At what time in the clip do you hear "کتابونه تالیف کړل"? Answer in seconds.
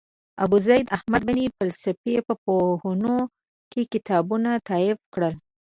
3.93-5.33